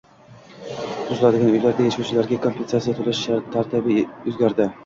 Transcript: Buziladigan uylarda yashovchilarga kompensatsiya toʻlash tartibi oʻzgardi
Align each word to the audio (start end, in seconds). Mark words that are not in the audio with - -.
Buziladigan 1.09 1.51
uylarda 1.57 1.85
yashovchilarga 1.87 2.39
kompensatsiya 2.47 2.99
toʻlash 3.03 3.23
tartibi 3.59 4.03
oʻzgardi 4.11 4.69